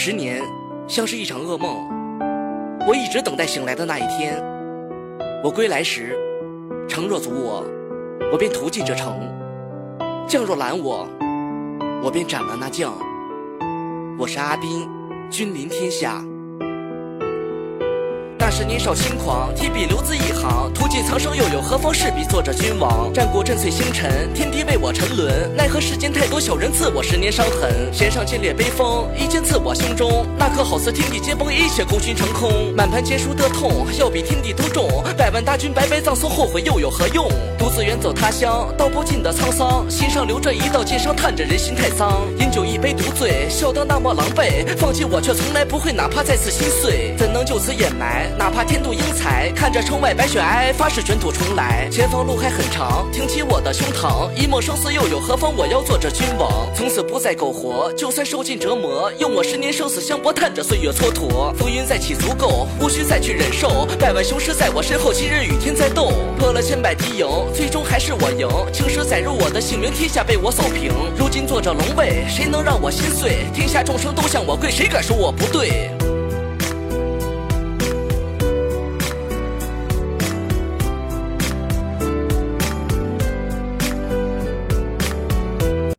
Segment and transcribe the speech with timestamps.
[0.00, 0.40] 十年
[0.86, 1.76] 像是一场噩梦，
[2.86, 4.40] 我一直等待醒来的那一天。
[5.42, 6.16] 我归来时，
[6.88, 7.66] 城若阻我，
[8.32, 9.18] 我便屠尽这城；
[10.24, 11.04] 将若拦我，
[12.00, 12.94] 我便斩了那将。
[14.16, 14.88] 我是阿斌，
[15.30, 16.24] 君临天下。
[18.38, 21.94] 那时年少轻狂，提笔留字一行，途经苍生，又有何妨？
[21.94, 23.12] 试笔作者君王。
[23.12, 25.54] 战国震碎星辰，天地为我沉沦。
[25.54, 27.72] 奈何世间太多小人刺我十年伤痕。
[27.92, 30.26] 弦上剑裂悲风，一剑刺我胸中。
[30.36, 32.74] 那刻好似天地皆崩，一切功勋成空。
[32.74, 35.04] 满盘皆输的痛，要比天地都重。
[35.16, 37.28] 百万大军白白葬送，后悔又有何用？
[37.56, 42.26] 独自远走他乡，道不尽的沧桑，心上留着一道剑伤，叹着人心太丧。
[42.40, 44.66] 饮酒一杯独醉，笑得那么狼狈。
[44.76, 48.28] 放弃我却从来不会，哪怕再次心碎，怎能就此掩埋？
[48.36, 51.88] 哪怕天妒英才，看着城外白雪皑皑发，是卷土重来。
[51.90, 55.54] 前方路还很长，挺起我的胸膛，一梦生死又有何妨？
[55.56, 61.52] 我要做这君王，从此不再苟活，就算受尽折磨，用我十年生死相搏，叹着岁月蹉跎。
[61.54, 68.48] 风云再起足够，无需再去忍受，百万雄师在我身后，今日与天在斗，破了千百敌营，最终还是我赢。
[68.72, 70.92] 青史载入我的姓名，天下被我扫平。
[71.16, 73.46] 如今坐着龙位，谁能让我心碎？
[73.54, 75.90] 天下众生都向我跪，谁敢说我不对？